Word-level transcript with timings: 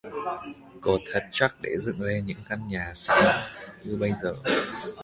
Cột 0.81 1.01
thật 1.11 1.23
chắc 1.31 1.55
để 1.61 1.69
dựng 1.79 2.01
lên 2.01 2.25
những 2.25 2.37
căn 2.49 2.59
nhà 2.67 2.91
sản 2.95 3.47
như 3.83 3.97
bây 3.97 4.13
giờ 4.13 4.33